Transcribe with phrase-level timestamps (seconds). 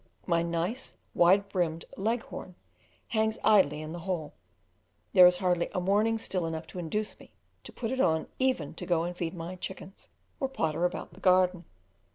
[0.25, 2.55] My nice, wide brimmed Leghorn
[3.09, 4.33] hangs idly in the hall:
[5.13, 7.29] there is hardly a morning still enough to induce me
[7.65, 10.09] to put it on even to go and feed my chickens
[10.39, 11.65] or potter about the garden.